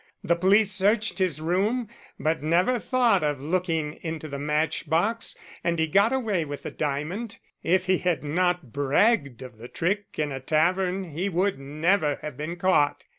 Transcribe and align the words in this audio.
The 0.23 0.35
police 0.35 0.71
searched 0.71 1.19
his 1.19 1.39
room, 1.41 1.87
but 2.19 2.41
never 2.41 2.79
thought 2.79 3.23
of 3.23 3.39
looking 3.39 3.99
into 4.01 4.27
the 4.27 4.39
matchbox, 4.39 5.35
and 5.63 5.77
he 5.77 5.85
got 5.85 6.11
away 6.11 6.43
with 6.43 6.63
the 6.63 6.71
diamond. 6.71 7.37
If 7.61 7.85
he 7.85 7.99
had 7.99 8.23
not 8.23 8.73
bragged 8.73 9.43
of 9.43 9.59
the 9.59 9.67
trick 9.67 10.07
in 10.17 10.31
a 10.31 10.39
tavern 10.39 11.03
he 11.11 11.29
would 11.29 11.59
never 11.59 12.15
have 12.23 12.35
been 12.35 12.55
caught. 12.55 13.05